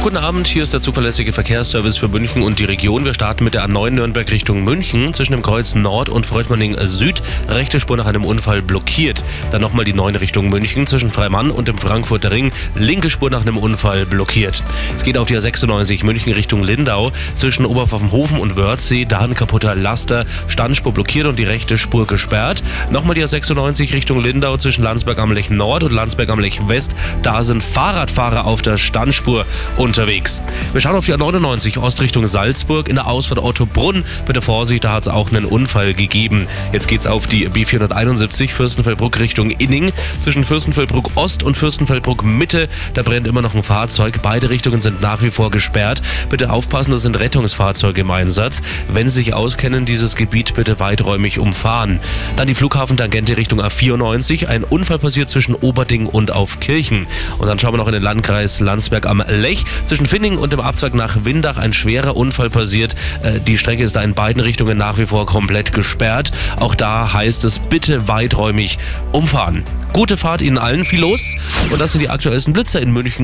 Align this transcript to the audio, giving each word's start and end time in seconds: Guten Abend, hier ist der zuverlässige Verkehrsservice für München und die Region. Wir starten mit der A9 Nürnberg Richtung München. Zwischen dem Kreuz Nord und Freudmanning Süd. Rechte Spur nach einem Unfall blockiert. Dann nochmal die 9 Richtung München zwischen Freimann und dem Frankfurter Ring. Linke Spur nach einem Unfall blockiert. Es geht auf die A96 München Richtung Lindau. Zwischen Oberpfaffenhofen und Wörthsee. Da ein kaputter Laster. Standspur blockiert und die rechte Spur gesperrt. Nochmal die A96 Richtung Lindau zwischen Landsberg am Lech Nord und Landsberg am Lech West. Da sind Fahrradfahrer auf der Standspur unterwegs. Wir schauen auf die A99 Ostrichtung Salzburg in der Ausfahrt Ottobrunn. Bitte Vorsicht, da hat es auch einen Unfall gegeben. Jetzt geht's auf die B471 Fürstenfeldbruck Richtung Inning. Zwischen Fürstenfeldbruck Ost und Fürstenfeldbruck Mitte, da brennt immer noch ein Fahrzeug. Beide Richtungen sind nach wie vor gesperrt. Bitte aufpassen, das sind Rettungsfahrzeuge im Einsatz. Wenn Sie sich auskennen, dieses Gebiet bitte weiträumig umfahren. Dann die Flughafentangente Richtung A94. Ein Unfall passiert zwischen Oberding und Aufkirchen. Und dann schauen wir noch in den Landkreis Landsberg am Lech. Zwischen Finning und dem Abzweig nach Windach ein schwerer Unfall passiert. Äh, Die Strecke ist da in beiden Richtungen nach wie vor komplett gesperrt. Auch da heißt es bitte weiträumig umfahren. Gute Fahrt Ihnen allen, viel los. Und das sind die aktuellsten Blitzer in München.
Guten 0.00 0.16
Abend, 0.16 0.46
hier 0.46 0.62
ist 0.62 0.72
der 0.72 0.80
zuverlässige 0.80 1.32
Verkehrsservice 1.32 1.98
für 1.98 2.06
München 2.06 2.42
und 2.42 2.60
die 2.60 2.64
Region. 2.64 3.04
Wir 3.04 3.14
starten 3.14 3.42
mit 3.42 3.54
der 3.54 3.68
A9 3.68 3.90
Nürnberg 3.90 4.30
Richtung 4.30 4.62
München. 4.62 5.12
Zwischen 5.12 5.32
dem 5.32 5.42
Kreuz 5.42 5.74
Nord 5.74 6.08
und 6.08 6.24
Freudmanning 6.24 6.76
Süd. 6.80 7.20
Rechte 7.48 7.80
Spur 7.80 7.96
nach 7.96 8.06
einem 8.06 8.24
Unfall 8.24 8.62
blockiert. 8.62 9.24
Dann 9.50 9.60
nochmal 9.60 9.84
die 9.84 9.92
9 9.92 10.14
Richtung 10.14 10.48
München 10.48 10.86
zwischen 10.86 11.10
Freimann 11.10 11.50
und 11.50 11.66
dem 11.66 11.76
Frankfurter 11.76 12.30
Ring. 12.30 12.52
Linke 12.76 13.10
Spur 13.10 13.28
nach 13.28 13.42
einem 13.42 13.58
Unfall 13.58 14.06
blockiert. 14.06 14.62
Es 14.94 15.02
geht 15.02 15.18
auf 15.18 15.26
die 15.26 15.36
A96 15.36 16.06
München 16.06 16.32
Richtung 16.32 16.62
Lindau. 16.62 17.12
Zwischen 17.34 17.66
Oberpfaffenhofen 17.66 18.38
und 18.38 18.56
Wörthsee. 18.56 19.04
Da 19.04 19.18
ein 19.18 19.34
kaputter 19.34 19.74
Laster. 19.74 20.26
Standspur 20.46 20.92
blockiert 20.92 21.26
und 21.26 21.40
die 21.40 21.44
rechte 21.44 21.76
Spur 21.76 22.06
gesperrt. 22.06 22.62
Nochmal 22.92 23.16
die 23.16 23.24
A96 23.24 23.92
Richtung 23.92 24.22
Lindau 24.22 24.56
zwischen 24.58 24.84
Landsberg 24.84 25.18
am 25.18 25.32
Lech 25.32 25.50
Nord 25.50 25.82
und 25.82 25.92
Landsberg 25.92 26.30
am 26.30 26.38
Lech 26.38 26.66
West. 26.68 26.94
Da 27.22 27.42
sind 27.42 27.64
Fahrradfahrer 27.64 28.46
auf 28.46 28.62
der 28.62 28.78
Standspur 28.78 29.44
unterwegs. 29.88 30.42
Wir 30.72 30.82
schauen 30.82 30.96
auf 30.96 31.06
die 31.06 31.14
A99 31.14 31.78
Ostrichtung 31.78 32.26
Salzburg 32.26 32.88
in 32.88 32.96
der 32.96 33.06
Ausfahrt 33.06 33.42
Ottobrunn. 33.42 34.04
Bitte 34.26 34.42
Vorsicht, 34.42 34.84
da 34.84 34.92
hat 34.92 35.02
es 35.02 35.08
auch 35.08 35.30
einen 35.30 35.46
Unfall 35.46 35.94
gegeben. 35.94 36.46
Jetzt 36.74 36.88
geht's 36.88 37.06
auf 37.06 37.26
die 37.26 37.48
B471 37.48 38.50
Fürstenfeldbruck 38.50 39.18
Richtung 39.18 39.50
Inning. 39.50 39.90
Zwischen 40.20 40.44
Fürstenfeldbruck 40.44 41.12
Ost 41.14 41.42
und 41.42 41.56
Fürstenfeldbruck 41.56 42.22
Mitte, 42.22 42.68
da 42.92 43.02
brennt 43.02 43.26
immer 43.26 43.40
noch 43.40 43.54
ein 43.54 43.62
Fahrzeug. 43.62 44.20
Beide 44.22 44.50
Richtungen 44.50 44.82
sind 44.82 45.00
nach 45.00 45.22
wie 45.22 45.30
vor 45.30 45.50
gesperrt. 45.50 46.02
Bitte 46.28 46.50
aufpassen, 46.50 46.90
das 46.90 47.00
sind 47.00 47.18
Rettungsfahrzeuge 47.18 48.02
im 48.02 48.10
Einsatz. 48.10 48.60
Wenn 48.92 49.08
Sie 49.08 49.14
sich 49.14 49.32
auskennen, 49.32 49.86
dieses 49.86 50.16
Gebiet 50.16 50.54
bitte 50.54 50.78
weiträumig 50.80 51.38
umfahren. 51.38 51.98
Dann 52.36 52.46
die 52.46 52.54
Flughafentangente 52.54 53.38
Richtung 53.38 53.62
A94. 53.62 54.48
Ein 54.48 54.64
Unfall 54.64 54.98
passiert 54.98 55.30
zwischen 55.30 55.54
Oberding 55.54 56.04
und 56.04 56.30
Aufkirchen. 56.30 57.06
Und 57.38 57.48
dann 57.48 57.58
schauen 57.58 57.72
wir 57.72 57.78
noch 57.78 57.88
in 57.88 57.94
den 57.94 58.02
Landkreis 58.02 58.60
Landsberg 58.60 59.06
am 59.06 59.24
Lech. 59.26 59.64
Zwischen 59.84 60.06
Finning 60.06 60.38
und 60.38 60.52
dem 60.52 60.60
Abzweig 60.60 60.94
nach 60.94 61.24
Windach 61.24 61.58
ein 61.58 61.72
schwerer 61.72 62.16
Unfall 62.16 62.50
passiert. 62.50 62.94
Äh, 63.22 63.40
Die 63.40 63.58
Strecke 63.58 63.82
ist 63.82 63.96
da 63.96 64.02
in 64.02 64.14
beiden 64.14 64.42
Richtungen 64.42 64.78
nach 64.78 64.98
wie 64.98 65.06
vor 65.06 65.26
komplett 65.26 65.72
gesperrt. 65.72 66.32
Auch 66.58 66.74
da 66.74 67.12
heißt 67.12 67.44
es 67.44 67.58
bitte 67.58 68.08
weiträumig 68.08 68.78
umfahren. 69.12 69.64
Gute 69.92 70.16
Fahrt 70.16 70.42
Ihnen 70.42 70.58
allen, 70.58 70.84
viel 70.84 71.00
los. 71.00 71.34
Und 71.70 71.80
das 71.80 71.92
sind 71.92 72.00
die 72.00 72.10
aktuellsten 72.10 72.52
Blitzer 72.52 72.80
in 72.80 72.92
München. 72.92 73.14